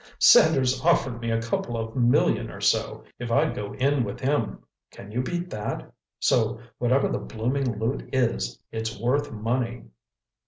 [0.17, 4.63] "Sanders offered me a couple of million or so, if I'd go in with him.
[4.89, 5.93] Can you beat that?
[6.17, 9.89] So whatever the blooming loot is, it's worth money!"